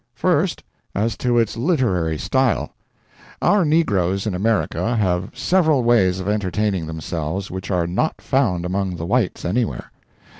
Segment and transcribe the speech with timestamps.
[0.15, 0.63] First,
[0.95, 2.73] as to its literary style.
[3.39, 8.95] Our negroes in America have several ways of entertaining themselves which are not found among
[8.95, 9.91] the whites anywhere.